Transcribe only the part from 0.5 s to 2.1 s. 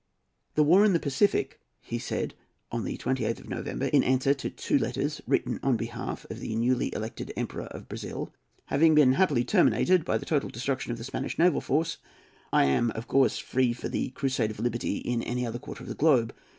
"The war in the Pacific," he